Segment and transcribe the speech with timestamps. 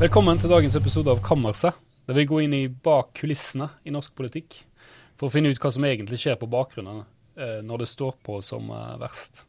[0.00, 1.76] Velkommen til dagens episode av Kammerset,
[2.08, 4.56] der vi går inn i bak kulissene i norsk politikk
[5.20, 7.02] for å finne ut hva som egentlig skjer på bakgrunnen
[7.36, 9.42] eh, når det står på som eh, verst.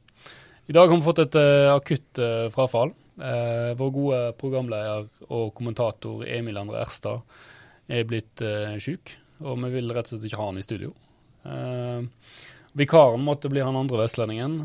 [0.68, 2.22] I dag har vi fått et eh, akutt
[2.52, 2.92] frafall.
[3.16, 7.24] Vår gode programleder og kommentator Emil André Erstad
[7.88, 8.44] er blitt
[8.84, 10.92] syk, og vi vil rett og slett ikke ha han i studio.
[12.76, 14.64] Vikaren måtte bli han andre vestlendingen,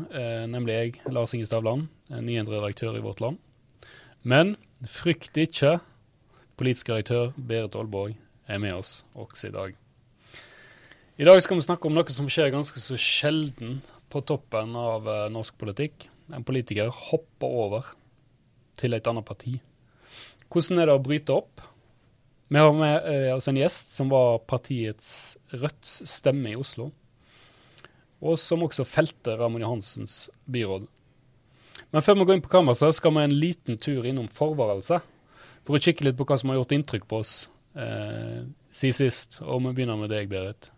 [0.51, 3.39] nemlig jeg, Lars Inge Stavland, nyendret redaktør i Vårt Land.
[4.27, 5.77] Men frykt ikke,
[6.57, 8.17] politisk redaktør Berit Aalborg
[8.47, 9.75] er med oss også i dag.
[11.17, 13.79] I dag skal vi snakke om noe som skjer ganske så sjelden
[14.13, 16.05] på toppen av eh, norsk politikk.
[16.29, 17.89] En politiker hopper over
[18.77, 19.55] til et annet parti.
[20.47, 21.63] Hvordan er det å bryte opp?
[22.47, 25.09] Vi har med eh, oss en gjest som var partiets
[25.51, 26.91] Rødts stemme i Oslo,
[28.21, 30.87] og som også felte Ramon Johansens byråd.
[31.95, 34.99] Men før vi går inn på kammerset, skal vi en liten tur innom forvarelse.
[35.67, 37.35] For å kikke litt på hva som har gjort inntrykk på oss
[37.75, 39.39] eh, siden sist.
[39.43, 40.71] Og vi begynner med deg, Berit.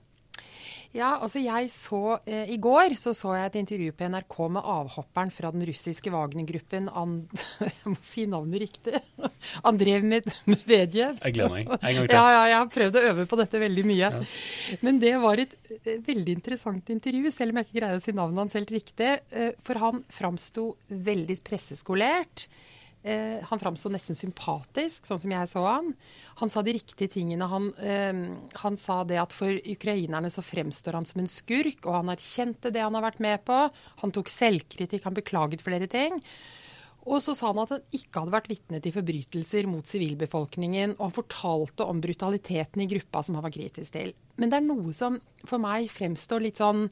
[0.95, 4.69] Ja, altså jeg så eh, I går så, så jeg et intervju på NRK med
[4.73, 6.87] avhopperen fra den russiske Wagner-gruppen
[7.67, 9.01] Jeg må si navnet riktig.
[9.69, 11.19] Andrev Medvedev.
[11.21, 11.69] Jeg gleder meg.
[11.77, 12.15] En gang til.
[12.17, 14.09] Ja, ja, jeg har prøvd å øve på dette veldig mye.
[14.17, 14.23] Ja.
[14.85, 18.15] Men det var et eh, veldig interessant intervju, selv om jeg ikke greide å si
[18.17, 19.13] navnet hans helt riktig.
[19.29, 22.49] Eh, for han framsto veldig presseskolert.
[23.00, 25.94] Eh, han framsto nesten sympatisk, sånn som jeg så han.
[26.42, 27.47] Han sa de riktige tingene.
[27.47, 28.22] Han, eh,
[28.59, 32.73] han, sa det at for ukrainerne så fremstår han som en skurk, og han erkjente
[32.75, 33.59] det han har vært med på.
[34.03, 36.19] Han tok selvkritikk, han beklaget flere ting.
[37.08, 41.06] Og så sa han at han ikke hadde vært vitne til forbrytelser mot sivilbefolkningen, og
[41.08, 44.11] han fortalte om brutaliteten i gruppa som han var kritisk til.
[44.36, 45.16] Men det er noe som
[45.47, 46.89] for meg fremstår litt sånn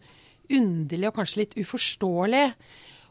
[0.48, 2.46] underlig og kanskje litt uforståelig.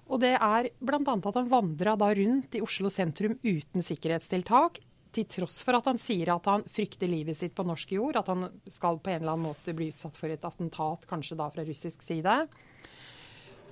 [0.06, 1.00] Og det er bl.a.
[1.02, 4.78] at han vandra da rundt i Oslo sentrum uten sikkerhetstiltak.
[5.16, 8.18] Til tross for at han sier at han frykter livet sitt på norsk jord.
[8.20, 11.48] At han skal på en eller annen måte bli utsatt for et attentat, kanskje da
[11.52, 12.38] fra russisk side.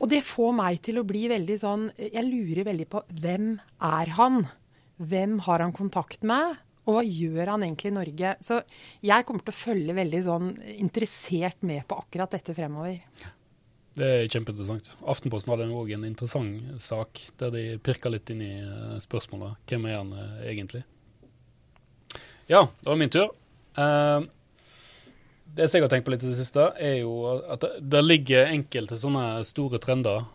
[0.03, 3.53] Og det får meg til å bli veldig sånn Jeg lurer veldig på hvem
[3.87, 4.43] er han?
[4.99, 6.59] Hvem har han kontakt med?
[6.85, 8.35] Og hva gjør han egentlig i Norge?
[8.45, 8.59] Så
[9.05, 12.99] jeg kommer til å følge veldig sånn interessert med på akkurat dette fremover.
[13.95, 14.89] Det er kjempeinteressant.
[15.07, 19.61] Aftenposten hadde òg en interessant sak der de pirka litt inn i eh, spørsmålet.
[19.71, 20.83] Hvem er han eh, egentlig?
[22.51, 23.31] Ja, det var min tur.
[23.79, 24.27] Uh,
[25.55, 27.15] det jeg har tenkt på litt i det siste, er jo
[27.55, 30.27] at det, ligger enkelte sånne store trender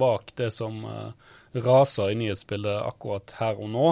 [0.00, 0.80] bak det som
[1.52, 3.90] raser i nyhetsbildet akkurat her og nå.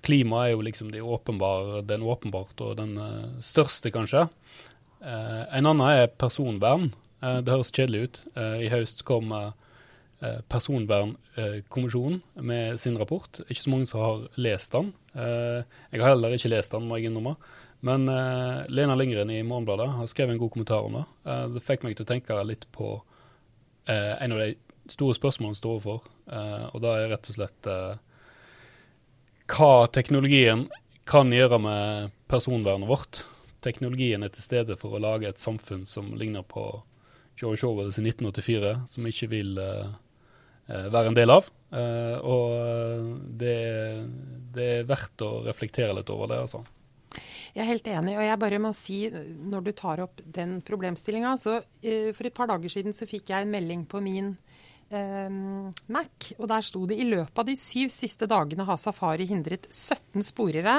[0.00, 2.96] Klima er jo liksom de åpenbar, den åpenbart og den
[3.44, 4.24] største, kanskje.
[5.04, 6.88] en annen er personvern.
[7.26, 8.20] Eh, det høres kjedelig ut.
[8.36, 9.52] Eh, I høst kom eh,
[10.50, 13.40] Personvernkommisjonen med sin rapport.
[13.46, 14.94] Ikke så mange som har lest den.
[15.12, 17.34] Jeg har heller ikke lest den, må jeg innrømme.
[17.84, 18.08] Men
[18.72, 21.04] Lena Lindgren i Morgenbladet har skrevet en god kommentar om det.
[21.52, 22.94] Det fikk meg til å tenke litt på
[23.92, 24.48] en av de
[24.88, 26.08] store spørsmålene står overfor,
[26.72, 27.70] og da er rett og slett
[29.52, 30.64] hva teknologien
[31.04, 33.26] kan gjøre med personvernet vårt.
[33.60, 36.70] Teknologien er til stede for å lage et samfunn som ligner på
[37.36, 39.92] George Orwell sin 1984, som vi ikke vil uh,
[40.66, 41.50] være en del av.
[41.74, 43.58] Uh, og det,
[44.54, 46.62] det, er verdt å reflektere litt over det, altså.
[47.56, 48.98] Jeg er helt enig, og jeg bare må si,
[49.52, 53.46] når du tar opp den problemstillinga, uh, for et par dager siden så fikk jeg
[53.46, 54.36] en melding på min
[54.86, 59.64] Mac, og der sto det i løpet av de syv siste dagene har Safari hindret
[59.66, 60.76] 17 sporere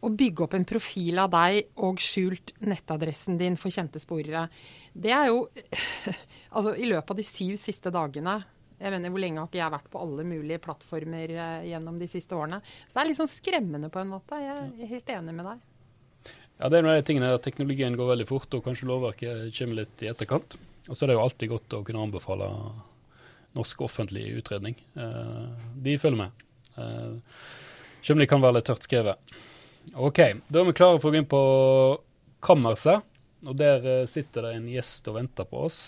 [0.00, 4.46] å bygge opp en profil av deg og skjult nettadressen din for kjente sporere.
[4.92, 5.44] Det er jo
[6.50, 8.40] Altså, i løpet av de syv siste dagene
[8.80, 12.08] jeg mener, Hvor lenge har ikke jeg vært på alle mulige plattformer eh, gjennom de
[12.08, 12.62] siste årene?
[12.88, 14.38] Så det er litt sånn skremmende på en måte.
[14.40, 15.66] Jeg er helt enig med deg.
[16.60, 19.52] Ja, det er en av de tingene at Teknologien går veldig fort, og kanskje lovverket
[19.58, 20.56] kommer litt i etterkant.
[20.88, 22.48] Og så er det jo alltid godt å kunne anbefale
[23.56, 24.76] norsk offentlig utredning.
[24.96, 26.44] Eh, de følger med.
[26.76, 27.36] Eh,
[28.00, 29.38] selv om de kan være litt tørt skrevet.
[29.94, 30.18] OK,
[30.48, 31.42] da er vi klare for å gå inn på
[32.44, 33.06] kammerset.
[33.48, 35.80] Og der eh, sitter det en gjest og venter på oss.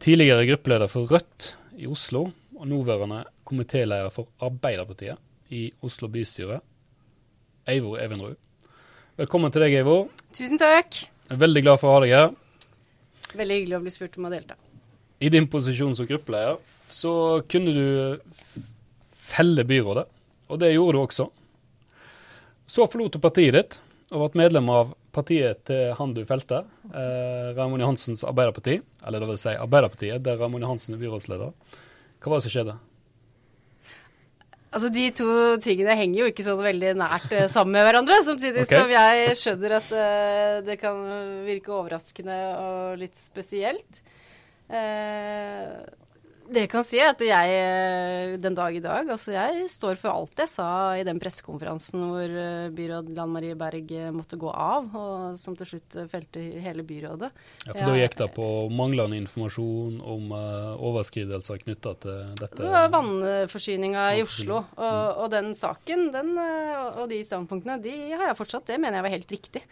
[0.00, 5.18] Tidligere gruppeleder for Rødt i Oslo, og nåværende komitéleder for Arbeiderpartiet
[5.54, 6.60] i Oslo bystyre,
[7.68, 8.36] Eivor Evenrud.
[9.18, 10.08] Velkommen til deg, Eivor.
[10.34, 11.02] Tusen takk.
[11.28, 12.32] Jeg er veldig glad for å ha deg her.
[13.36, 14.56] Veldig hyggelig å bli spurt om å delta.
[15.20, 17.12] I din posisjon som gruppeleder så
[17.50, 17.86] kunne du
[19.28, 20.06] felle byrådet,
[20.48, 21.28] og det gjorde du også.
[22.68, 23.78] Så forlot du partiet ditt
[24.12, 26.62] og ble medlem av partiet til han du felte,
[26.92, 28.78] eh, Raymond Johansens Arbeiderparti.
[29.06, 31.52] Eller det vil si Arbeiderpartiet, der Raymond Johansen er byrådsleder.
[32.18, 32.76] Hva var det som skjedde?
[34.68, 35.28] Altså, De to
[35.64, 38.20] tingene henger jo ikke sånn veldig nært eh, sammen med hverandre.
[38.26, 38.80] Samtidig okay.
[38.82, 41.00] som jeg skjønner at eh, det kan
[41.48, 44.02] virke overraskende og litt spesielt.
[44.68, 45.72] Eh,
[46.48, 49.98] det jeg kan si, er at jeg eh, den dag i dag Altså, jeg står
[50.00, 54.38] for alt jeg sa i den pressekonferansen hvor eh, byråd Lan Marie Berg eh, måtte
[54.40, 57.30] gå av, og som til slutt felte hele byrådet.
[57.66, 62.62] Ja, for Da gikk det på manglende informasjon om overskridelser knytta til dette.
[62.62, 64.62] Det var vannforsyninga i Oslo.
[64.76, 68.66] Og, og den saken den, og- de standpunktene, de har jeg fortsatt.
[68.68, 69.62] Det mener jeg var helt riktig.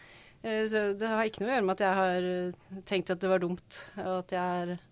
[0.46, 3.40] Så det har ikke noe å gjøre med at jeg har tenkt at det var
[3.42, 4.84] dumt, og at jeg eh,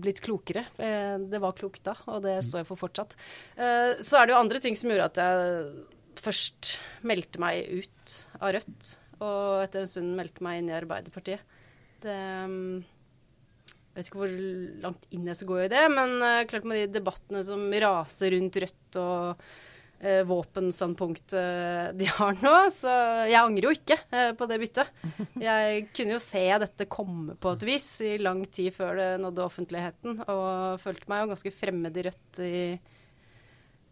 [0.00, 0.64] blitt klokere.
[0.78, 3.16] Eh, Det var klokt da, og det står jeg for fortsatt.
[3.56, 5.86] Eh, Så er det jo andre ting som gjorde at jeg
[6.18, 11.40] først meldte meg ut av Rødt, og etter en stund meldte meg inn i Arbeiderpartiet.
[12.02, 12.14] Det
[13.98, 14.34] jeg vet ikke hvor
[14.84, 18.30] langt inn jeg skal gå i det, men eh, klart med de debattene som raser
[18.36, 19.40] rundt Rødt og
[20.04, 22.92] uh, våpenstandpunktet de har nå, så
[23.28, 24.92] jeg angrer jo ikke eh, på det byttet.
[25.42, 29.46] Jeg kunne jo se dette komme på et vis i lang tid før det nådde
[29.46, 32.54] offentligheten, og følte meg jo ganske fremmed i Rødt i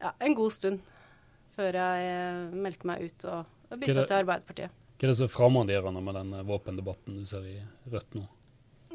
[0.03, 0.83] ja, en god stund
[1.57, 4.83] før jeg eh, meldte meg ut og, og bytta til Arbeiderpartiet.
[4.97, 7.59] Hva er det så framanderende med den eh, våpendebatten du ser i
[7.93, 8.25] Rødt nå?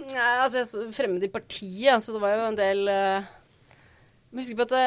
[0.01, 3.27] Nei, altså, jeg fremmed i partiet, så det var jo en del uh,
[4.33, 4.85] husker på at det,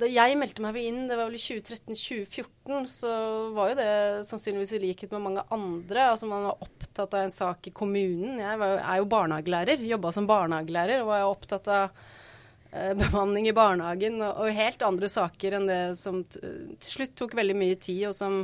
[0.00, 3.12] da jeg meldte meg inn, det var vel i 2013-2014, så
[3.56, 3.88] var jo det
[4.28, 6.10] sannsynligvis i likhet med mange andre.
[6.12, 8.40] Altså man var opptatt av en sak i kommunen.
[8.42, 12.00] Jeg var, er jo barnehagelærer, jobba som barnehagelærer og var opptatt av
[12.70, 17.36] eh, bemanning i barnehagen og, og helt andre saker enn det som til slutt tok
[17.38, 18.42] veldig mye tid, og som,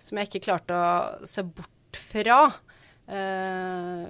[0.00, 2.42] som jeg ikke klarte å se bort fra.
[3.10, 4.06] Eh,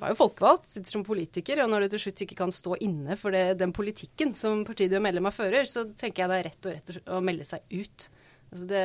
[0.00, 3.16] var jo folkevalgt, sitter som politiker, og når du til slutt ikke kan stå inne
[3.20, 6.38] for det, den politikken som partiet du er medlem av fører, så tenker jeg det
[6.40, 8.08] er rett og rett å- melde seg ut.
[8.52, 8.84] Altså det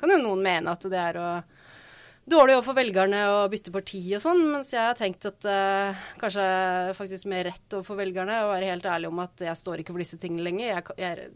[0.00, 1.28] kan jo noen mene at det er å
[2.26, 6.46] dårlig overfor velgerne å bytte parti og sånn, mens jeg har tenkt at uh, kanskje
[6.98, 10.02] faktisk mer rett overfor velgerne å være helt ærlig om at jeg står ikke for
[10.02, 10.72] disse tingene lenger.
[10.72, 11.28] Jeg, kan- jeg,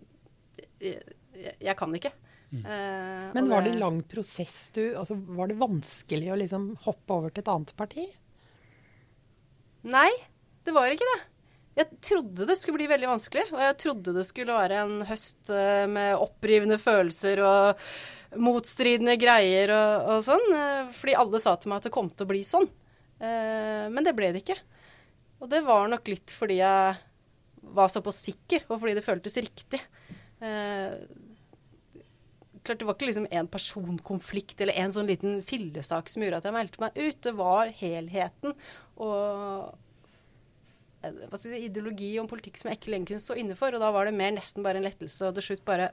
[0.83, 2.11] jeg, jeg, kan ikke.
[2.51, 7.15] Eh, Men var det en lang prosess du altså Var det vanskelig å liksom hoppe
[7.15, 8.09] over til et annet parti?
[9.89, 10.11] Nei,
[10.67, 11.21] det var ikke det.
[11.81, 15.53] Jeg trodde det skulle bli veldig vanskelig, og jeg trodde det skulle være en høst
[15.55, 17.85] eh, med opprivende følelser og
[18.43, 22.27] motstridende greier og, og sånn, eh, fordi alle sa til meg at det kom til
[22.27, 22.69] å bli sånn.
[23.23, 24.59] Eh, Men det ble det ikke.
[25.41, 26.99] Og det var nok litt fordi jeg
[27.71, 29.81] var såpass sikker, og fordi det føltes riktig.
[32.65, 36.49] Klart Det var ikke liksom en personkonflikt eller en sånn liten fillesak som gjorde at
[36.51, 37.21] jeg meldte meg ut.
[37.25, 38.53] Det var helheten
[39.01, 39.71] og
[41.07, 43.73] eh, si, ideologi om politikk som jeg ikke lenger kunne stå inne for.
[43.77, 45.91] Og da var det mer nesten bare en lettelse og til slutt bare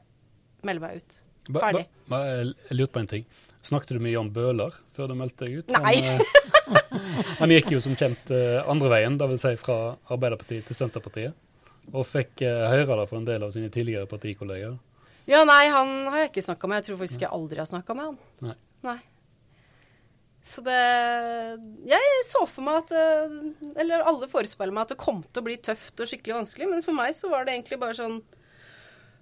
[0.67, 1.19] melde meg ut.
[1.47, 1.85] Ferdig.
[2.09, 3.23] ba- ba- jeg lurte på en ting.
[3.67, 5.71] Snakket du med Jan Bøhler før du meldte deg ut?
[5.71, 5.95] Nei.
[6.03, 9.39] Han, eh, han gikk jo som kjent eh, andre veien, dvs.
[9.45, 9.77] Si fra
[10.11, 11.33] Arbeiderpartiet til Senterpartiet.
[11.95, 14.75] Og fikk høyre høre det fra en del av sine tidligere partikolleger.
[15.27, 16.79] Ja, nei, han har jeg ikke snakka med.
[16.79, 18.19] Jeg tror faktisk jeg aldri har snakka med han.
[18.47, 18.57] Nei.
[18.87, 18.97] Nei.
[20.47, 20.77] Så det
[21.89, 23.33] Jeg så for meg at eh,
[23.83, 26.85] Eller alle forespeiler meg at det kom til å bli tøft og skikkelig vanskelig, men
[26.85, 28.21] for meg så var det egentlig bare sånn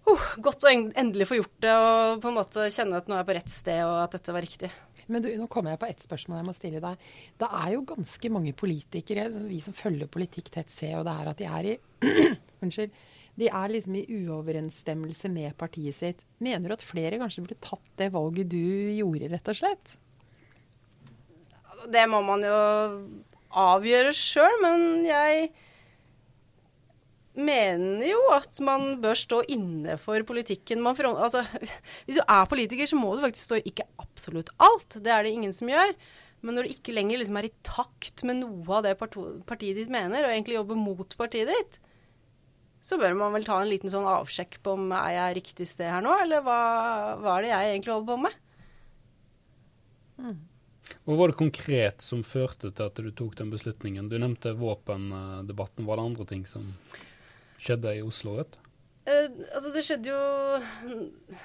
[0.05, 3.23] uh, Godt å endelig få gjort det og på en måte kjenne at nå er
[3.23, 4.69] jeg på rett sted, og at dette var riktig.
[5.09, 7.09] Men du, nå kommer jeg på ett spørsmål jeg må stille deg.
[7.41, 11.33] Det er jo ganske mange politikere, vi som følger politikk tett, ser jo det er
[11.33, 11.75] at de er i
[12.65, 12.93] Unnskyld.
[13.35, 16.23] De er liksom i uoverensstemmelse med partiet sitt.
[16.43, 18.63] Mener du at flere kanskje burde tatt det valget du
[18.95, 19.95] gjorde, rett og slett?
[21.91, 22.59] Det må man jo
[23.55, 25.49] avgjøre sjøl, men jeg
[27.35, 31.43] mener jo at man bør stå inne for politikken man front, altså,
[32.07, 35.01] Hvis du er politiker, så må du faktisk stå ikke absolutt alt.
[35.03, 35.91] Det er det ingen som gjør.
[36.45, 39.91] Men når du ikke lenger liksom er i takt med noe av det partiet ditt
[39.91, 41.79] mener, og egentlig jobber mot partiet ditt,
[42.85, 45.89] så bør man vel ta en liten sånn avsjekk på om er jeg riktig sted
[45.89, 46.59] her nå, eller hva,
[47.17, 48.43] hva er det jeg egentlig holder på med?
[51.05, 54.09] Hva var det konkret som førte til at du tok den beslutningen?
[54.09, 55.87] Du nevnte våpendebatten.
[55.87, 56.69] Var det andre ting som
[57.61, 58.59] skjedde i Oslo Rødt?
[59.05, 60.21] Eh, altså det skjedde jo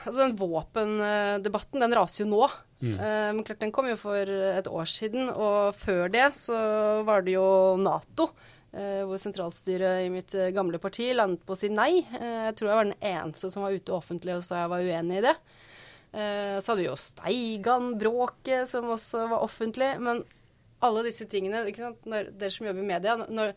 [0.06, 2.46] Altså den våpendebatten, den raser jo nå.
[2.80, 2.94] Mm.
[2.94, 6.60] Eh, men klart den kom jo for et år siden, og før det så
[7.08, 7.48] var det jo
[7.80, 8.30] Nato.
[8.76, 12.02] Eh, hvor sentralstyret i mitt eh, gamle parti landet på å si nei.
[12.18, 14.86] Eh, jeg tror jeg var den eneste som var ute offentlig og sa jeg var
[14.86, 15.36] uenig i det.
[16.10, 19.92] Så hadde vi jo Steigan-bråket, som også var offentlig.
[20.02, 20.24] Men
[20.82, 22.00] alle disse tingene ikke sant?
[22.02, 23.52] Når, Dere som jobber i media, når,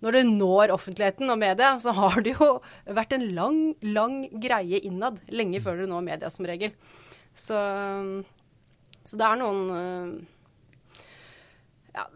[0.00, 2.48] når det når offentligheten og media, så har det jo
[2.88, 5.20] vært en lang, lang greie innad.
[5.28, 6.72] Lenge før det når media, som regel.
[7.36, 7.60] Så,
[9.04, 9.60] så det er noen
[11.92, 12.06] ja,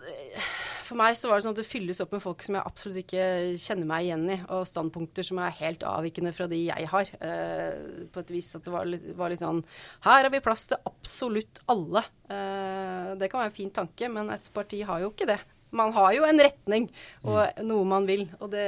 [0.87, 3.01] For meg så var det sånn at det fylles opp med folk som jeg absolutt
[3.03, 3.25] ikke
[3.59, 7.11] kjenner meg igjen i, og standpunkter som er helt avvikende fra de jeg har.
[7.19, 9.65] Uh, på et vis at det var litt, var litt, sånn
[10.07, 12.05] Her har vi plass til absolutt alle.
[12.31, 15.41] Uh, det kan være en fin tanke, men et parti har jo ikke det.
[15.77, 16.87] Man har jo en retning
[17.27, 17.65] og mm.
[17.67, 18.67] noe man vil, og det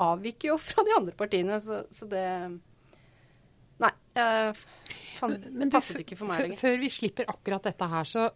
[0.00, 2.26] avviker jo fra de andre partiene, så, så det
[3.80, 3.90] Nei.
[4.12, 4.52] Uh,
[5.16, 5.38] fan,
[5.72, 6.60] passet ikke for meg lenger.
[6.60, 8.28] Før vi slipper akkurat dette her, så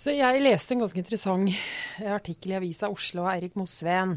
[0.00, 1.52] så jeg leste en ganske interessant
[2.08, 4.16] artikkel i Avisa Oslo av Eirik Mosveen.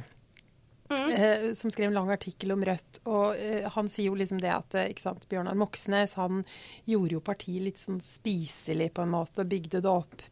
[0.89, 1.09] Mm.
[1.09, 3.01] Eh, som skrev en lang artikkel om Rødt.
[3.09, 6.43] Og eh, han sier jo liksom det at eh, ikke sant, Bjørnar Moxnes han
[6.89, 10.25] gjorde jo partiet litt sånn spiselig på en måte, og bygde det opp.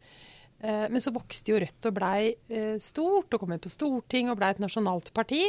[0.62, 4.34] Eh, men så vokste jo Rødt og blei eh, stort, og kom inn på Stortinget
[4.34, 5.42] og blei et nasjonalt parti.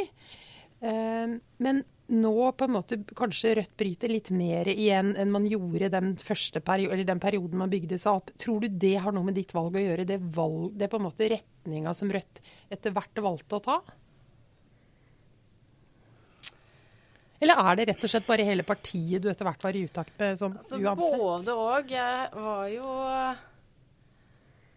[0.84, 5.88] Eh, men nå på en måte kanskje Rødt bryter litt mer igjen enn man gjorde
[5.94, 8.32] den første perioden, eller den perioden man bygde seg opp.
[8.40, 10.06] Tror du det har noe med ditt valg å gjøre?
[10.08, 12.42] Det, valg, det er på en måte retninga som Rødt
[12.74, 13.78] etter hvert valgte å ta?
[17.44, 20.14] Eller er det rett og slett bare hele partiet du etter hvert var i utakt
[20.20, 20.38] med?
[20.40, 21.90] Sånn, altså, Både og.
[21.92, 22.94] Jeg var jo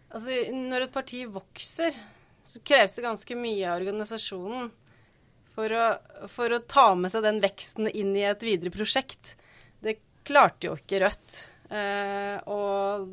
[0.08, 1.96] Altså, når et parti vokser,
[2.40, 4.70] så kreves det ganske mye av organisasjonen
[5.58, 5.86] for å,
[6.30, 9.34] for å, ta med seg den veksten inn i et videre prosjekt.
[9.82, 9.98] Det
[10.28, 11.40] klarte jo ikke Rødt.
[11.74, 13.08] Eh, og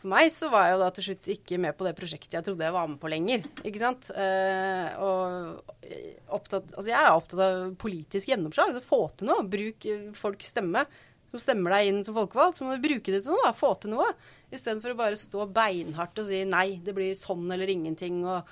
[0.00, 2.46] for meg så var jeg jo da til slutt ikke med på det prosjektet jeg
[2.46, 3.44] trodde jeg var med på lenger.
[3.60, 4.08] Ikke sant?
[4.16, 8.80] Eh, og opptatt, altså jeg er opptatt av politisk gjennomslag.
[8.84, 9.44] Få til noe.
[9.44, 10.86] Bruk folks stemme.
[11.34, 13.50] Som stemmer deg inn som folkevalgt, så må du bruke det til noe.
[13.50, 13.56] Da.
[13.58, 14.06] Få til noe.
[14.54, 18.22] Istedenfor å bare stå beinhardt og si nei, det blir sånn eller ingenting.
[18.24, 18.48] og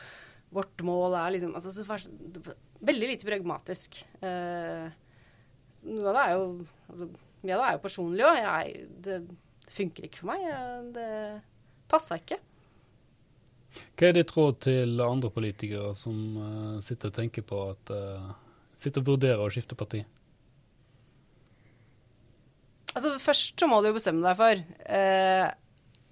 [0.52, 1.72] vårt mål er liksom altså,
[2.82, 4.02] veldig lite pragmatisk.
[4.22, 4.86] Eh,
[5.92, 6.46] noe av det er jo
[6.92, 7.12] altså,
[7.42, 8.74] Mye av det er jo personlig òg.
[9.02, 9.14] Det
[9.74, 10.44] funker ikke for meg.
[10.94, 11.06] Det
[11.90, 12.38] passa ikke.
[13.98, 18.32] Hva er ditt råd til andre politikere som uh, sitter og tenker på at uh,
[18.78, 20.00] Sitter og vurderer å skifte parti?
[22.92, 25.48] Altså, Først så må du jo bestemme deg for uh,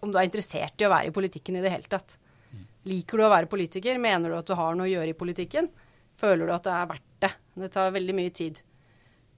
[0.05, 2.17] om du er interessert i å være i politikken i det hele tatt.
[2.51, 2.67] Mm.
[2.91, 4.03] Liker du å være politiker?
[4.03, 5.71] Mener du at du har noe å gjøre i politikken?
[6.21, 7.33] Føler du at det er verdt det.
[7.65, 8.61] Det tar veldig mye tid.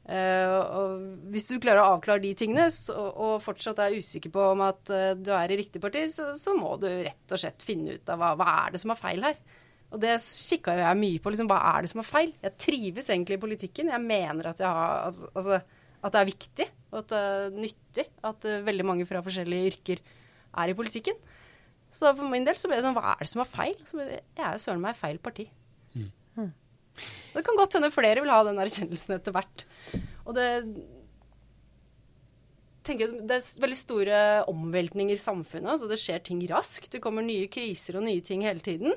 [0.03, 4.47] Uh, og hvis du klarer å avklare de tingene, så, og fortsatt er usikker på
[4.51, 7.63] om at uh, du er i riktig parti, så, så, må du rett og slett
[7.63, 9.39] finne ut av hva, hva er det som er feil her.
[9.93, 11.35] Og det kikka jo jeg mye på.
[11.35, 12.33] Liksom, hva er det som er feil?
[12.43, 13.93] Jeg trives egentlig i politikken.
[13.93, 15.61] Jeg mener at, jeg har, altså, altså,
[16.03, 19.71] at det er viktig, og at det er nyttig at uh, veldig mange fra forskjellige
[19.71, 21.23] yrker er i politikken.
[21.93, 23.79] Så for min del så ble det sånn, hva er det som er feil?
[23.87, 25.47] Så jeg er jo søren meg feil parti.
[25.95, 26.11] Mm.
[27.33, 29.65] Det kan godt hende flere vil ha den erkjennelsen etter hvert.
[30.27, 30.49] Og det
[32.87, 34.21] tenker Det er veldig store
[34.51, 35.71] omveltninger i samfunnet.
[35.75, 36.91] altså Det skjer ting raskt.
[36.93, 38.97] Det kommer nye kriser og nye ting hele tiden.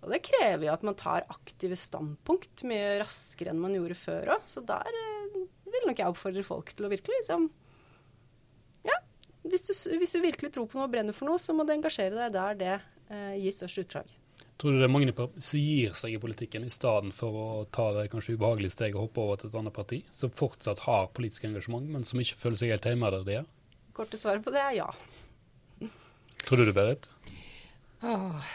[0.00, 4.34] Og det krever jo at man tar aktive standpunkt mye raskere enn man gjorde før
[4.36, 4.46] òg.
[4.48, 5.40] Så der eh,
[5.70, 7.50] vil nok jeg oppfordre folk til å virkelig liksom
[8.88, 8.96] Ja,
[9.44, 11.74] hvis du, hvis du virkelig tror på noe og brenner for noe, så må du
[11.76, 12.74] engasjere deg der det
[13.12, 14.16] eh, gir størst utslag.
[14.60, 17.86] Tror du det er mange som gir seg i politikken, i stedet for å ta
[17.96, 21.46] det kanskje ubehagelige steget og hoppe over til et annet parti, som fortsatt har politisk
[21.48, 23.46] engasjement, men som ikke føler seg helt hjemme der de er?
[23.96, 24.90] Korte svaret på det er ja.
[26.44, 27.08] Tror du det, Berit?
[28.04, 28.50] Åh,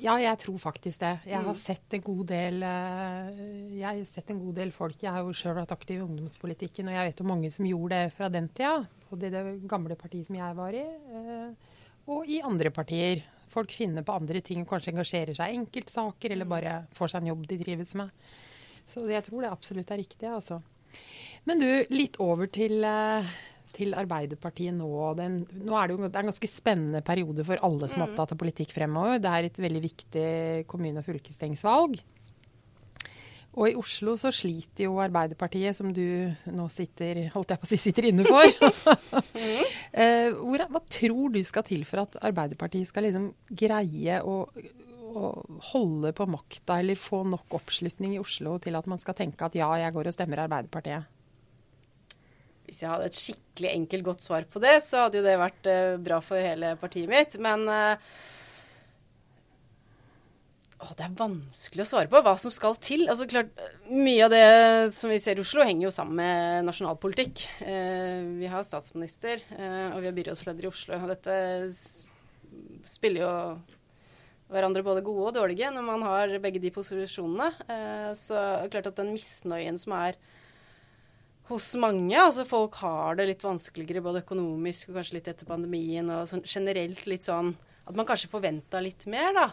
[0.00, 1.10] ja, jeg tror faktisk det.
[1.28, 3.42] Jeg har sett en god del eh,
[3.80, 4.96] jeg har sett en god del folk.
[5.02, 7.98] Jeg har jo sjøl vært aktiv i ungdomspolitikken, og jeg vet jo mange som gjorde
[7.98, 8.78] det fra den tida.
[9.10, 10.86] Både i det gamle partiet som jeg var i,
[11.20, 11.76] eh,
[12.08, 16.48] og i andre partier folk finner på andre ting, kanskje engasjerer seg i enkeltsaker, eller
[16.48, 18.12] bare får seg en jobb de trives med.
[18.90, 20.60] Så jeg tror det absolutt er riktig, altså.
[21.48, 23.28] Men du, litt over til, eh,
[23.76, 24.90] til Arbeiderpartiet nå.
[25.18, 28.08] Den, nå er det jo det er en ganske spennende periode for alle som er
[28.08, 28.12] mm.
[28.12, 29.20] opptatt av politikk fremover.
[29.22, 30.30] Det er et veldig viktig
[30.70, 32.00] kommune- og fylkestingsvalg.
[33.58, 37.70] Og i Oslo så sliter jo Arbeiderpartiet, som du nå sitter holdt jeg på å
[37.72, 38.46] si, sitter inne for.
[40.02, 44.36] eh, hvor, hva tror du skal til for at Arbeiderpartiet skal liksom greie å,
[45.10, 45.32] å
[45.72, 49.58] holde på makta, eller få nok oppslutning i Oslo til at man skal tenke at
[49.58, 51.16] ja, jeg går og stemmer Arbeiderpartiet?
[52.70, 55.66] Hvis jeg hadde et skikkelig enkelt, godt svar på det, så hadde jo det vært
[55.66, 57.34] uh, bra for hele partiet mitt.
[57.42, 58.12] Men uh,
[60.80, 63.04] å, det er vanskelig å svare på hva som skal til.
[63.12, 63.52] Altså, klart,
[63.92, 64.44] mye av det
[64.96, 67.42] som vi ser i Oslo, henger jo sammen med nasjonalpolitikk.
[67.64, 70.96] Eh, vi har statsminister, eh, og vi har byrådsleder i Oslo.
[70.96, 71.36] Og dette
[72.88, 73.34] spiller jo
[74.50, 77.50] hverandre både gode og dårlige når man har begge de posisjonene.
[77.70, 80.18] Eh, så er klart at den misnøyen som er
[81.50, 86.06] hos mange, altså folk har det litt vanskeligere både økonomisk og kanskje litt etter pandemien,
[86.14, 87.52] og sånn generelt litt sånn
[87.90, 89.46] at man kanskje forventa litt mer, da.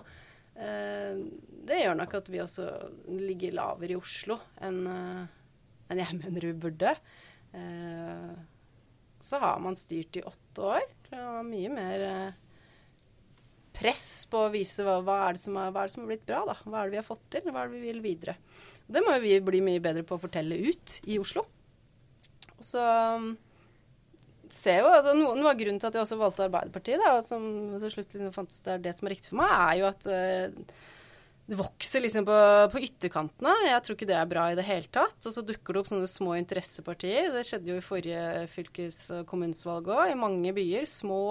[0.57, 1.21] Eh,
[1.67, 2.67] det gjør nok at vi også
[3.13, 6.91] ligger lavere i Oslo enn enn jeg mener vi burde.
[9.23, 10.83] Så har man styrt i åtte år.
[11.07, 12.03] Det var mye mer
[13.77, 16.41] press på å vise hva, hva, er er, hva, er det som har blitt bra,
[16.49, 16.55] da.
[16.65, 18.37] Hva er det vi har fått til, hva er det vi vil videre.
[18.87, 21.43] Det må vi bli mye bedre på å fortelle ut i Oslo.
[22.63, 23.33] Så um,
[24.53, 27.47] ser jo, altså Noe, av grunnen til at jeg også valgte Arbeiderpartiet, da, og som
[27.81, 30.07] til slutt liksom fant det er det som er riktig for meg, er jo at
[30.11, 30.77] uh,
[31.47, 32.37] det vokser liksom på,
[32.73, 33.53] på, ytterkantene.
[33.69, 35.15] Jeg tror ikke det er bra i det hele tatt.
[35.23, 37.29] Og så dukker det opp sånne små interessepartier.
[37.31, 40.83] Det skjedde jo i forrige fylkes- og kommunesvalg òg, i mange byer.
[40.91, 41.21] Små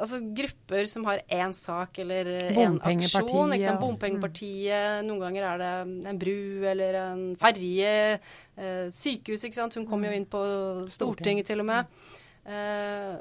[0.00, 3.54] altså grupper som har én sak eller én aksjon.
[3.56, 3.80] Ikke sant?
[3.82, 5.02] Bompengepartiet.
[5.02, 5.08] Mm.
[5.08, 5.72] Noen ganger er det
[6.12, 7.94] en bru eller en ferje.
[8.56, 9.78] Eh, sykehus, ikke sant.
[9.78, 10.18] Hun kom jo mm.
[10.20, 10.44] inn på
[10.92, 11.96] Stortinget til og med.
[12.46, 13.16] Eh,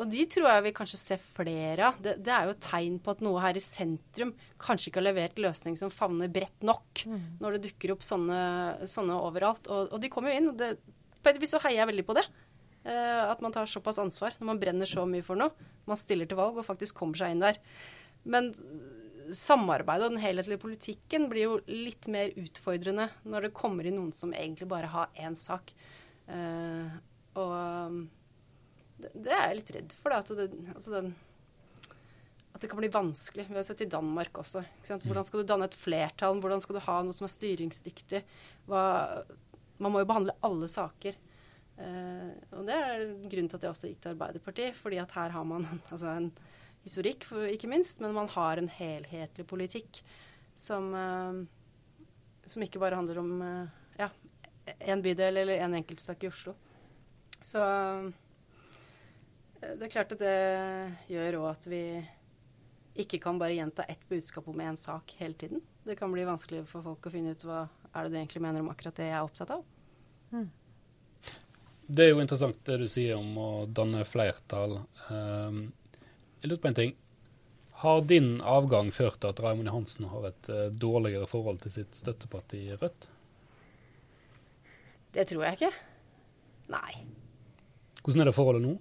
[0.00, 1.98] og de tror jeg vi kanskje ser flere av.
[2.02, 5.08] Det, det, er jo et tegn på at noe her i sentrum kanskje ikke har
[5.10, 7.26] levert løsning som favner bredt nok, mm.
[7.42, 8.40] når det dukker opp sånne,
[8.88, 9.68] sånne overalt.
[9.68, 10.52] Og, og, de kommer jo inn.
[10.52, 10.72] og det,
[11.20, 12.24] På et vis så heier jeg veldig på det.
[12.80, 15.52] Uh, at man tar såpass ansvar når man brenner så mye for noe
[15.90, 17.58] man stiller til valg og faktisk kommer seg inn der.
[18.28, 18.52] Men
[19.36, 24.14] samarbeidet og den helhetlige politikken blir jo litt mer utfordrende når det kommer inn noen
[24.16, 25.74] som egentlig bare har én sak.
[26.30, 26.90] Uh,
[27.38, 28.06] og
[29.00, 30.22] det, er jeg litt redd for, da.
[30.22, 31.12] At det, altså den,
[32.50, 33.46] at det kan bli vanskelig.
[33.48, 34.64] Vi har sett i Danmark også.
[35.06, 36.42] Hvordan skal du danne et flertall?
[36.42, 38.22] Hvordan skal du ha noe som er styringsdyktig?
[38.68, 38.82] Hva,
[39.80, 41.16] man må jo behandle alle saker.
[41.80, 45.32] Uh, og det er grunnen til at jeg også gikk til Arbeiderpartiet, fordi at her
[45.32, 46.30] har man altså en
[46.84, 50.02] historikk, for, ikke minst, men man har en helhetlig politikk
[50.60, 52.04] som, uh,
[52.44, 54.10] som ikke bare handler om uh, ja,
[54.92, 56.56] en bydel eller en enkeltsak i Oslo.
[57.40, 57.60] Så
[59.60, 61.82] det er klart at det gjør òg at vi
[63.00, 65.62] ikke kan bare gjenta ett budskap om én sak hele tiden.
[65.84, 67.62] Det kan bli vanskelig for folk å finne ut hva
[67.94, 69.64] er det du egentlig mener om akkurat det jeg er opptatt av.
[70.34, 70.48] Mm.
[71.90, 74.76] Det er jo interessant det du sier om å danne flertall.
[75.08, 75.72] Um,
[76.38, 76.92] jeg lurer på en ting.
[77.82, 81.98] Har din avgang ført til at Raymond Johansen har et uh, dårligere forhold til sitt
[81.98, 83.08] støtteparti Rødt?
[85.16, 85.72] Det tror jeg ikke.
[86.70, 87.00] Nei.
[88.04, 88.76] Hvordan er det forholdet nå?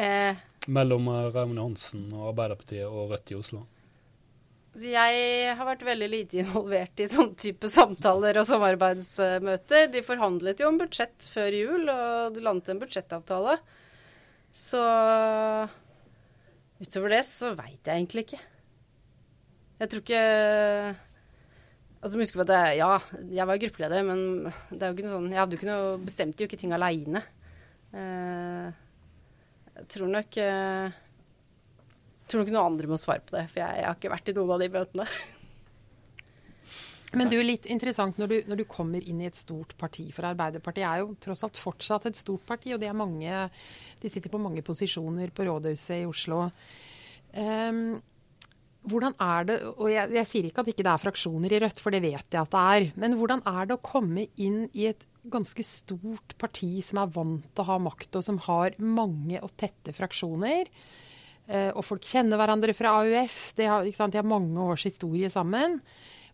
[0.00, 3.66] Med Mellom uh, Raymond Johansen og Arbeiderpartiet og Rødt i Oslo?
[4.78, 9.88] Jeg har vært veldig lite involvert i sånn type samtaler og samarbeidsmøter.
[9.90, 13.56] De forhandlet jo om budsjett før jul, og det landet en budsjettavtale.
[14.54, 14.80] Så
[16.80, 18.42] utover det så veit jeg egentlig ikke.
[19.80, 20.24] Jeg tror ikke
[22.00, 22.94] Altså, husk at jeg, ja,
[23.28, 24.20] jeg var gruppeleder, men
[24.70, 26.72] det er jo ikke noe sånn Jeg hadde jo ikke noe Bestemte jo ikke ting
[26.72, 27.20] aleine.
[27.92, 28.70] Uh,
[29.76, 30.96] jeg tror nok uh,
[32.30, 34.36] tror nok noen andre må svare på det, for jeg, jeg har ikke vært i
[34.38, 35.06] noen av de møtene.
[37.18, 40.28] Men er litt interessant når du, når du, kommer inn i et stort parti, for
[40.28, 43.40] Arbeiderpartiet er jo tross alt fortsatt et stort parti, og mange,
[43.98, 46.44] de sitter på mange posisjoner på rådhuset i Oslo.
[47.34, 47.98] Um,
[48.90, 51.82] hvordan er det, og jeg, jeg, sier ikke at ikke det er fraksjoner i Rødt,
[51.82, 52.86] for det vet jeg at det er.
[53.02, 57.44] Men hvordan er det å komme inn i et ganske stort parti som er vant
[57.44, 60.70] til å ha makt, og som har mange og tette fraksjoner?
[61.48, 63.38] Eh, og folk kjenner hverandre fra AUF.
[63.58, 65.80] De har, de har, mange års historie sammen.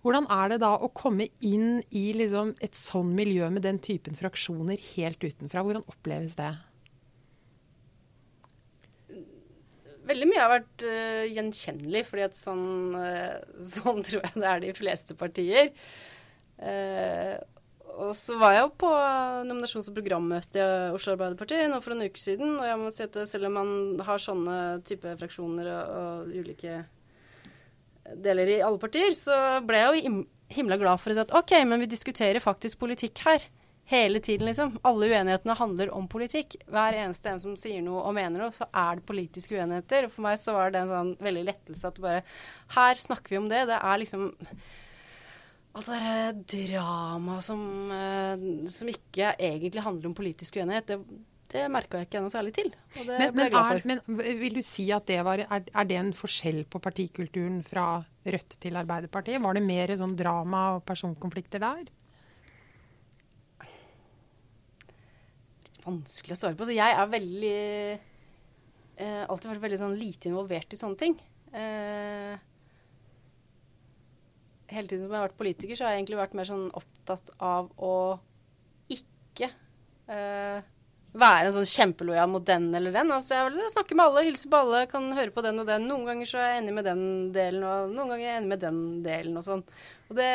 [0.05, 4.19] Hvordan er det da å komme inn i liksom et sånn miljø med den typen
[4.19, 5.64] fraksjoner helt utenfra?
[5.66, 6.53] Hvordan oppleves det?
[10.07, 13.40] Veldig mye har vært uh, gjenkjennelig, fordi sånn, uh,
[13.75, 15.73] sånn, tror jeg det er de fleste partier.
[16.61, 17.35] Uh,
[17.96, 18.90] og så var jeg jo på
[19.49, 22.57] nominasjons- og programmøte i Oslo Arbeiderparti nå for en uke siden.
[22.59, 23.70] Og jeg må si at selv om man
[24.05, 26.81] har sånne type fraksjoner og, og, ulike
[28.22, 31.57] deler i alle partier, så ble jeg jo himla glad for å si at OK,
[31.66, 33.49] men vi diskuterer faktisk politikk her.
[33.87, 34.72] Hele tiden, liksom.
[34.83, 36.57] Alle uenighetene handler om politikk.
[36.66, 40.09] Hver eneste en som sier noe og mener noe, så er det politiske uenigheter.
[40.09, 42.25] Og for meg så var det en sånn veldig lettelse at bare
[42.75, 43.62] Her snakker vi om det.
[43.70, 44.33] Det er liksom
[45.77, 47.62] alt det derre dramaet som,
[47.93, 51.19] uh, som, ikke egentlig handler om politisk uenighet, det,
[51.53, 52.71] det merka jeg ikke noe særlig til.
[52.97, 53.83] Og det men, ble jeg glad for.
[53.83, 57.61] Er, men vil du si at det var er, er, det en forskjell på partikulturen
[57.67, 57.87] fra
[58.27, 59.43] Rødt til Arbeiderpartiet?
[59.45, 61.87] Var det mer sånn drama og personkonflikter der?
[65.61, 66.67] Litt vanskelig å svare på.
[66.67, 67.55] Så jeg er veldig
[68.97, 71.15] eh, Alltid vært veldig sånn lite involvert i sånne ting.
[71.55, 72.35] Eh,
[74.73, 77.31] hele tiden som jeg har vært politiker, så har jeg egentlig vært mer sånn opptatt
[77.43, 77.95] av å
[78.93, 79.51] ikke
[80.11, 80.67] eh,
[81.17, 83.13] være en sånn kjempelojal mot den eller den.
[83.15, 85.89] Altså jeg vil snakke med alle, hilse på alle, kan høre på den og den.
[85.91, 87.05] Noen ganger så er jeg enig med den
[87.37, 89.67] delen, og noen ganger er jeg enig med den delen og sånn.
[90.11, 90.33] Og det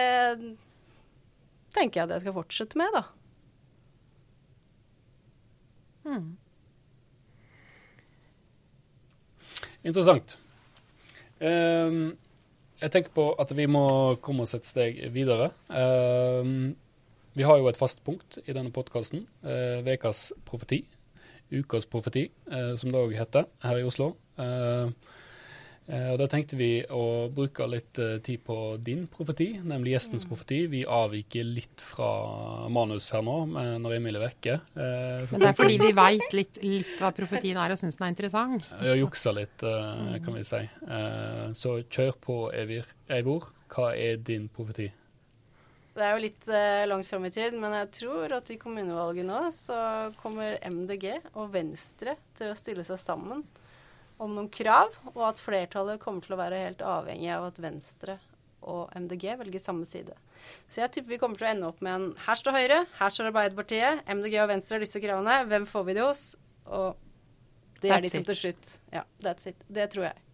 [1.75, 3.03] tenker jeg at jeg skal fortsette med, da.
[6.01, 6.31] Hmm.
[9.81, 10.35] Interessant.
[11.41, 12.17] Ehm,
[12.81, 13.85] jeg tenker på at vi må
[14.25, 15.51] komme oss et steg videre.
[15.69, 16.73] Uh,
[17.37, 19.27] vi har jo et fast punkt i denne podkasten.
[19.45, 20.83] Uh, Vekas profeti.
[21.51, 24.13] Ukas profeti, uh, som det òg heter her i Oslo.
[24.39, 24.91] Uh,
[25.91, 30.61] og Da tenkte vi å bruke litt tid på din profeti, nemlig gjestens profeti.
[30.71, 34.55] Vi avviker litt fra manus her nå når Emil er vekke.
[34.75, 38.13] Men det er fordi vi veit litt, litt, hva profetien er og syns den er
[38.13, 38.71] interessant?
[38.79, 40.63] Vi har juksa litt, kan vi si.
[41.59, 43.51] Så kjør på, Eivor.
[43.71, 44.91] Hva er din profeti?
[45.91, 49.27] Det er jo litt eh, langt fram i tid, men jeg tror at i kommunevalget
[49.27, 49.79] nå så
[50.21, 53.43] kommer MDG og Venstre til å stille seg sammen
[54.21, 58.19] om noen krav, og at flertallet kommer til å være helt avhengig av at Venstre
[58.61, 60.13] og MDG velger samme side.
[60.69, 63.13] Så jeg tipper vi kommer til å ende opp med en her står Høyre, her
[63.13, 65.39] står Arbeiderpartiet, MDG og Venstre har disse kravene.
[65.49, 66.25] Hvem får vi det hos?
[66.69, 66.99] Og
[67.81, 69.65] det that's er de som til slutt Ja, that's it.
[69.65, 70.27] Det tror jeg.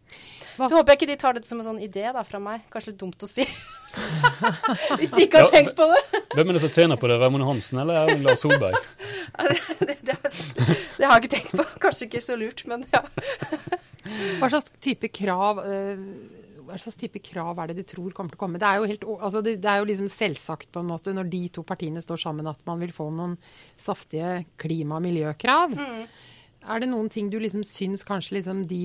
[0.57, 0.65] Hva?
[0.65, 2.63] Så håper jeg ikke de tar dette som en sånn idé da, fra meg.
[2.73, 3.45] Kanskje litt dumt å si.
[4.99, 6.01] Hvis de ikke har tenkt på det.
[6.33, 7.19] Hvem er det som tjener på det?
[7.21, 8.79] Raymond Hansen eller Lars Solberg?
[9.37, 11.63] Ja, det, det, det, det, har jeg ikke tenkt på.
[11.83, 13.01] Kanskje ikke så lurt, men ja.
[14.39, 15.99] Hva slags type krav uh,
[16.67, 18.59] hva slags type krav er det du tror kommer til å komme?
[18.59, 21.29] Det er jo, helt, altså det, det er jo liksom selvsagt på en måte når
[21.31, 23.37] de to partiene står sammen at man vil få noen
[23.79, 25.77] saftige klima- og miljøkrav.
[25.77, 26.01] Mm.
[26.67, 28.83] Er det noen ting du liksom syns kanskje liksom de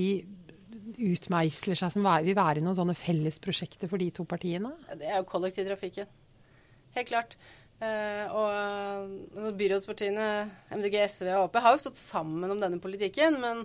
[0.98, 4.72] utmeisler seg som vil være noen sånne felles prosjekter for de to partiene?
[4.98, 6.10] Det er jo kollektivtrafikken.
[6.96, 7.36] Helt klart.
[7.82, 10.26] Uh, og uh, byrådspartiene
[10.70, 13.40] MDG, SV og Ap har jo stått sammen om denne politikken.
[13.42, 13.64] Men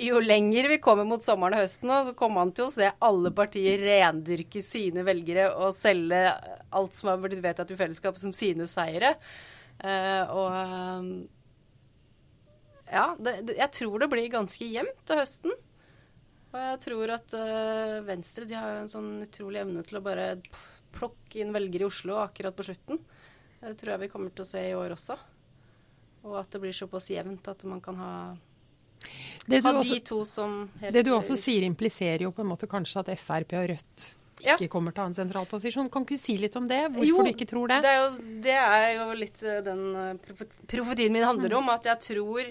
[0.00, 3.30] jo lenger vi kommer mot sommeren og høsten, så kommer man til å se alle
[3.36, 6.24] partier rendyrke sine velgere og selge
[6.74, 9.14] alt som har blitt vedtatt i fellesskap som sine seire.
[9.80, 10.50] Uh, og
[12.90, 15.54] ja, det, det, jeg tror det blir ganske jevnt til høsten.
[16.50, 20.04] Og jeg tror at uh, Venstre de har jo en sånn utrolig evne til å
[20.04, 20.32] bare
[20.94, 22.98] plukke inn velgere i Oslo akkurat på slutten.
[23.60, 25.16] Det tror jeg vi kommer til å se i år også.
[26.26, 30.64] Og at det blir såpass jevnt at man kan ha, ha også, de to som
[30.80, 34.08] Det du også sier, impliserer jo på en måte kanskje at Frp og Rødt
[34.40, 34.68] ikke ja.
[34.72, 35.90] kommer til å ha en sentral posisjon.
[35.92, 36.78] Kan ikke du si litt om det?
[36.94, 37.82] Hvorfor jo, du ikke tror det?
[37.84, 40.38] Det er, jo, det er jo litt eh, den uh,
[40.70, 41.68] profetien min handler om.
[41.68, 42.48] At jeg tror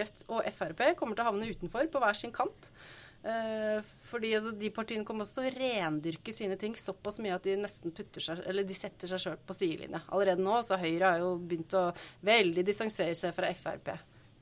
[0.00, 2.70] Rødt og Frp kommer til å havne utenfor på hver sin kant.
[3.18, 7.46] Uh, fordi altså, De partiene kommer også til å rendyrke sine ting såpass mye at
[7.48, 10.04] de nesten putter seg, eller de setter seg sjøl på sidelinja.
[10.14, 11.88] Allerede nå så Høyre har jo begynt å
[12.26, 13.90] veldig distansere seg fra Frp.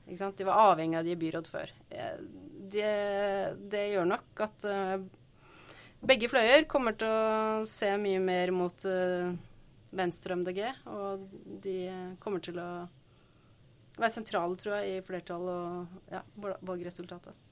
[0.05, 0.37] Ikke sant?
[0.37, 1.73] De var avhengig av de i byråd før.
[1.89, 2.19] Eh,
[2.71, 2.91] det,
[3.73, 4.95] det gjør nok at uh,
[6.07, 8.87] begge fløyer kommer til å se mye mer mot
[9.97, 10.61] Venstre og MDG.
[10.93, 11.25] Og
[11.65, 11.77] de
[12.21, 12.69] kommer til å
[13.97, 16.21] være sentrale, tror jeg, i flertall og ja,
[16.61, 17.46] valgresultatet.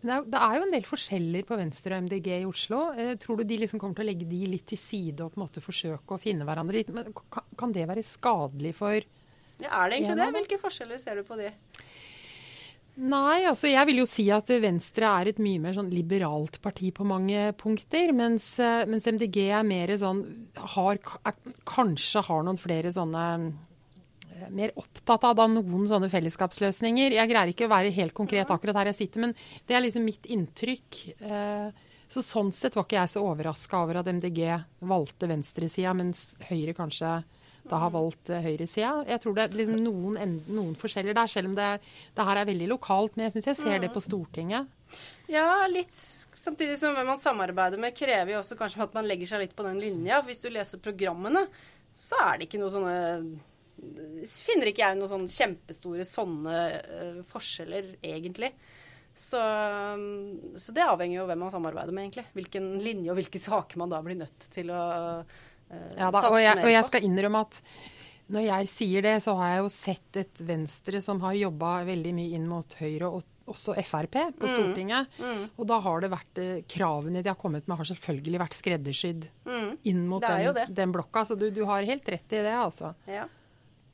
[0.00, 2.80] Men det er, jo en del forskjeller på Venstre og MDG i Oslo.
[2.96, 5.40] Eh, tror du de liksom kommer til å legge de litt til side og på
[5.40, 6.92] en måte forsøke å finne hverandre litt?
[6.96, 8.96] Men kan, kan det være skadelig for
[9.60, 10.30] Ja, Er det egentlig det?
[10.38, 11.52] Hvilke forskjeller ser du på de?
[13.00, 16.90] Nei, altså jeg vil jo si at Venstre er et mye mer sånn liberalt parti
[16.92, 18.12] på mange punkter.
[18.16, 20.24] Mens, eh, mens MDG er mer sånn
[20.74, 21.00] har,
[21.68, 23.26] Kanskje har noen flere sånne
[24.54, 27.16] mer opptatt av da noen sånne fellesskapsløsninger.
[27.18, 29.36] Jeg greier ikke å være helt konkret akkurat her jeg sitter, men
[29.68, 31.00] det er liksom mitt inntrykk.
[31.20, 34.40] Eh, så sånn sett var ikke jeg så overraska over at MDG
[34.90, 37.20] valgte venstresida, mens Høyre kanskje
[37.70, 39.04] da har valgt eh, høyresida.
[39.08, 41.68] Jeg tror det er liksom noen, noen, forskjeller der, selv om det,
[42.16, 43.16] det, her er veldig lokalt.
[43.16, 44.70] Men jeg syns jeg ser det på Stortinget.
[45.30, 45.94] Ja, litt.
[46.40, 49.54] Samtidig som hvem man samarbeider med, krever jo også kanskje at man legger seg litt
[49.56, 50.22] på den linja.
[50.26, 51.44] Hvis du leser programmene,
[51.94, 52.96] så er det ikke noe sånne
[54.46, 58.52] finner ikke jeg noen sånne kjempestore sånne uh, forskjeller, egentlig.
[59.16, 62.26] Så, um, så, det avhenger jo av hvem man samarbeider med, egentlig.
[62.36, 64.82] Hvilken linje og hvilke saker man da blir nødt til å
[65.20, 65.40] uh,
[65.70, 67.60] ja, da, og, jeg, og jeg skal innrømme at
[68.30, 72.12] når jeg sier det, så har jeg jo sett et Venstre som har jobba veldig
[72.14, 74.52] mye inn mot Høyre og også Frp på mm.
[74.52, 75.18] Stortinget.
[75.18, 75.30] Mm.
[75.30, 75.42] Mm.
[75.56, 79.26] Og da har det vært eh, Kravene de har kommet med, har selvfølgelig vært skreddersydd
[79.48, 79.68] mm.
[79.90, 81.24] inn mot den, den, blokka.
[81.26, 82.94] Så du, du, har helt rett i det, altså.
[83.10, 83.26] Ja.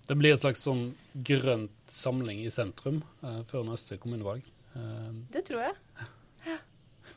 [0.06, 0.84] Det blir en slags sånn
[1.26, 4.46] grønt samling i sentrum eh, før neste kommunevalg.
[4.78, 6.06] Eh, det tror jeg.
[6.46, 6.60] Ja.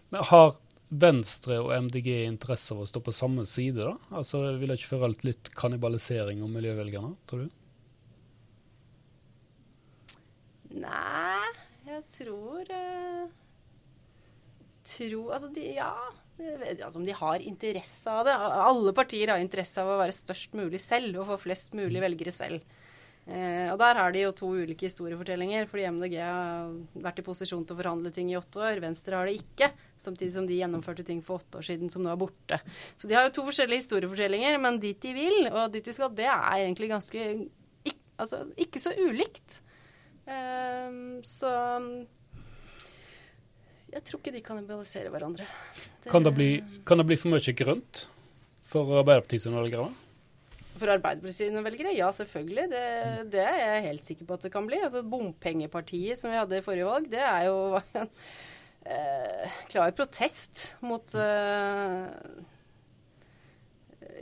[0.10, 0.56] Men har
[0.89, 3.93] Venstre og MDG interesse av å stå på samme side, da?
[4.17, 7.58] Altså, Vil det ikke føre til litt kannibalisering om miljøvelgerne, tror du?
[10.80, 11.45] Nei,
[11.89, 13.30] jeg tror uh,
[14.86, 15.93] Tror Altså, de, ja.
[16.39, 18.34] Jeg vet ikke altså, om de har interesse av det.
[18.65, 22.34] Alle partier har interesse av å være størst mulig selv og få flest mulig velgere
[22.34, 22.63] selv.
[23.30, 26.72] Eh, og der har de jo to ulike historiefortellinger, fordi MDG har
[27.04, 28.82] vært i posisjon til å forhandle ting i åtte år.
[28.82, 29.70] Venstre har det ikke,
[30.02, 32.58] samtidig som de gjennomførte ting for åtte år siden som nå er borte.
[32.98, 36.13] Så de har jo to forskjellige historiefortellinger, men dit de vil, og dit de skal,
[36.18, 37.28] det er egentlig ganske
[37.86, 39.60] ikke, altså, ikke så ulikt.
[40.26, 41.54] Eh, så
[43.89, 45.46] jeg tror ikke de kannibaliserer hverandre.
[46.02, 46.52] Det, kan, det bli,
[46.86, 48.06] kan, det bli, for mye grønt
[48.70, 49.89] for Arbeiderpartiets velgere?
[50.80, 51.96] For Arbeiderpartiets velgere?
[51.98, 52.68] Ja, selvfølgelig.
[52.72, 52.84] Det,
[53.34, 54.80] det, er jeg helt sikker på at det kan bli.
[54.84, 58.10] Altså Bompengepartiet som vi hadde i forrige valg, det er jo en
[58.96, 62.10] eh, klar protest mot eh,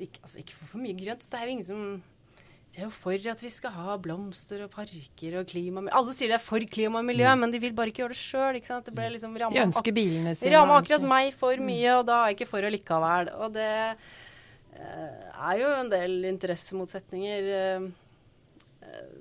[0.04, 1.26] ikke, Altså ikke for for mye grønt.
[1.26, 1.89] Det er jo ingen som
[2.78, 6.30] de er jo for at vi skal ha blomster og parker og klima Alle sier
[6.30, 7.39] de er for klima og miljø, mm.
[7.41, 8.60] men de vil bare ikke gjøre det sjøl.
[8.60, 10.52] Det de ønsker bilene sine.
[10.54, 11.65] Rammer akkurat meg for mm.
[11.72, 13.32] mye, og da er jeg ikke for allikevel.
[13.34, 13.72] Og det
[14.78, 17.88] er jo en del interessemotsetninger eh,
[18.86, 19.16] eh,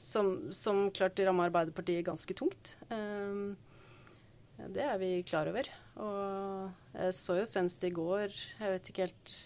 [0.00, 2.74] som, som, klart rammer Arbeiderpartiet ganske tungt.
[2.88, 5.68] Eh, det er vi klar over.
[6.00, 9.38] Og jeg så jo senest i går, jeg vet ikke helt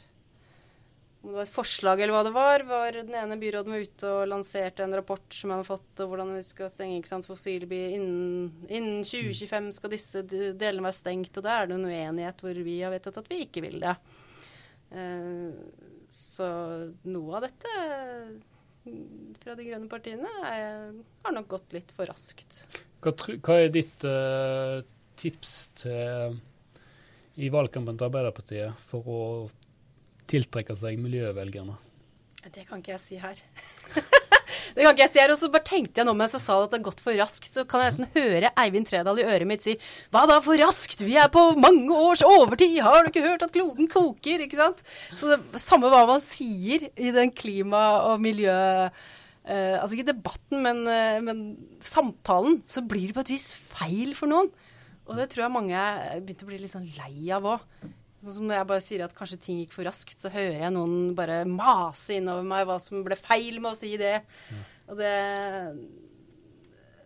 [1.24, 4.08] om det var et forslag eller hva det var, var den ene byråden var ute
[4.12, 7.28] og lanserte en rapport som jeg hadde fått, om hvordan vi skal stenge ikke sant,
[7.30, 11.32] fossilbil innen, innen 2025 skal disse delene være stengt.
[11.40, 13.94] Og der er det en uenighet hvor vi har vedtatt at vi ikke vil det.
[14.94, 15.52] Eh,
[16.14, 16.48] så
[17.10, 17.76] noe av dette
[19.40, 20.90] fra de grønne partiene er,
[21.24, 22.64] har nok gått litt for raskt.
[23.04, 24.84] Hva, hva er ditt uh,
[25.20, 26.36] tips til,
[27.40, 29.22] i valgkampen til Arbeiderpartiet for å
[30.30, 31.78] tiltrekke seg miljøvelgerne?
[32.44, 33.40] Det kan ikke jeg si her.
[34.74, 35.32] det kan ikke jeg si her.
[35.34, 37.50] Og så bare tenkte jeg nå mens jeg sa at det har gått for raskt,
[37.50, 39.76] så kan jeg nesten høre Eivind Tredal i øret mitt si
[40.14, 41.04] Hva da for raskt?
[41.06, 42.80] Vi er på mange års overtid!
[42.84, 44.44] Har du ikke hørt at kloden koker?
[44.44, 44.82] Ikke sant?
[45.20, 48.54] Så det samme hva man sier i den klima- og miljø...
[49.44, 51.40] Uh, altså ikke debatten, men, uh, men,
[51.84, 54.48] samtalen, så blir det på et vis feil for noen.
[55.04, 55.82] Og det tror jeg mange
[56.24, 57.66] begynte å bli litt sånn lei av òg.
[58.24, 60.72] Sånn som når jeg bare sier at kanskje ting gikk for raskt, så hører jeg
[60.72, 64.14] noen bare mase innover meg hva som ble feil med å si det.
[64.24, 64.62] Ja.
[64.88, 65.16] Og det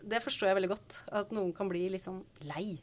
[0.08, 1.00] Det forstår jeg veldig godt.
[1.10, 2.78] At noen kan bli litt sånn lei.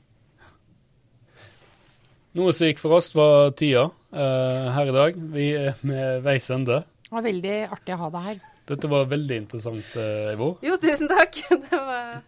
[2.35, 5.15] Noe som gikk for raskt, var tida uh, her i dag.
[5.15, 6.81] Vi er med veis ende.
[7.05, 8.43] Det var veldig artig å ha deg her.
[8.67, 10.57] Dette var veldig interessant, uh, Eivor.
[10.65, 11.39] Jo, tusen takk.
[11.69, 12.19] Det var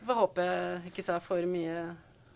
[0.00, 1.80] Får håpe jeg ikke sa for mye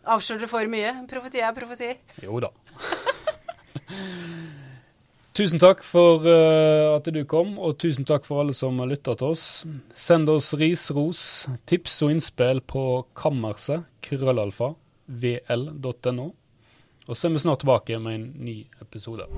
[0.04, 0.90] Avslørte for mye.
[1.08, 1.94] Profeti er profeti.
[2.22, 2.50] Jo da.
[5.38, 9.16] tusen takk for uh, at du kom, og tusen takk for alle som har lytta
[9.18, 9.48] til oss.
[9.94, 11.24] Send oss ris, ros,
[11.70, 14.74] tips og innspill på kammerset, krøllalfa,
[15.06, 16.30] vl.no.
[17.04, 19.28] Og så er vi snart tilbake med en ny episode.